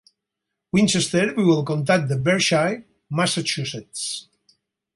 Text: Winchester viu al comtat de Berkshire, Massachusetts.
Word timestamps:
Winchester 0.77 1.25
viu 1.35 1.51
al 1.55 1.61
comtat 1.71 2.07
de 2.13 2.17
Berkshire, 2.29 2.81
Massachusetts. 3.21 4.05